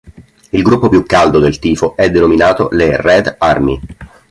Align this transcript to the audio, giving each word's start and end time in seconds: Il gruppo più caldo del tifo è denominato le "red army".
Il 0.49 0.63
gruppo 0.63 0.89
più 0.89 1.03
caldo 1.05 1.37
del 1.37 1.59
tifo 1.59 1.95
è 1.95 2.09
denominato 2.09 2.69
le 2.71 2.99
"red 2.99 3.35
army". 3.37 3.79